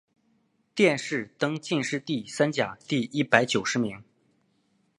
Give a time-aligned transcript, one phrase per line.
[0.73, 4.03] 殿试登进士第三甲第一百九十名。